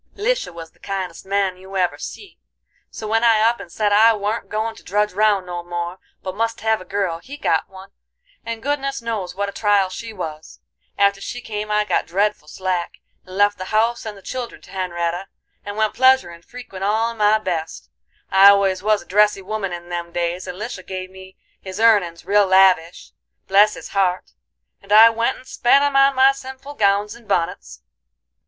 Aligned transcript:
"Lisha 0.15 0.51
was 0.51 0.71
the 0.71 0.79
kindest 0.79 1.27
man 1.27 1.57
you 1.57 1.77
ever 1.77 1.99
see, 1.99 2.39
so 2.89 3.07
when 3.07 3.23
I 3.23 3.41
up 3.41 3.59
and 3.59 3.71
said 3.71 3.93
I 3.93 4.15
warn't 4.15 4.49
goin' 4.49 4.73
to 4.77 4.81
drudge 4.83 5.13
round 5.13 5.45
no 5.45 5.63
more, 5.63 5.99
but 6.23 6.33
must 6.35 6.61
hev 6.61 6.81
a 6.81 6.85
girl, 6.85 7.19
he 7.19 7.37
got 7.37 7.69
one, 7.69 7.91
and 8.43 8.63
goodness 8.63 9.03
knows 9.03 9.35
what 9.35 9.47
a 9.47 9.51
trial 9.51 9.89
she 9.89 10.11
was. 10.11 10.59
After 10.97 11.21
she 11.21 11.39
came 11.39 11.69
I 11.69 11.85
got 11.85 12.07
dreadful 12.07 12.47
slack, 12.47 12.93
and 13.27 13.37
left 13.37 13.59
the 13.59 13.65
house 13.65 14.03
and 14.03 14.17
the 14.17 14.23
children 14.23 14.59
to 14.63 14.71
Hen'retta, 14.71 15.27
and 15.63 15.77
went 15.77 15.93
pleasurin' 15.93 16.41
frequent 16.41 16.83
all 16.83 17.11
in 17.11 17.17
my 17.17 17.37
best. 17.37 17.91
I 18.31 18.49
always 18.49 18.81
was 18.81 19.03
a 19.03 19.05
dressy 19.05 19.43
woman 19.43 19.71
in 19.71 19.89
them 19.89 20.11
days, 20.11 20.47
and 20.47 20.57
Lisha 20.57 20.81
give 20.83 21.11
me 21.11 21.37
his 21.61 21.79
earnin's 21.79 22.25
real 22.25 22.47
lavish, 22.47 23.11
bless 23.47 23.75
his 23.75 23.89
heart! 23.89 24.31
and 24.81 24.91
I 24.91 25.11
went 25.11 25.37
and 25.37 25.45
spent 25.47 25.83
'em 25.83 25.95
on 25.95 26.15
my 26.15 26.31
sinful 26.31 26.73
gowns 26.73 27.13
and 27.13 27.27
bunnets." 27.27 27.83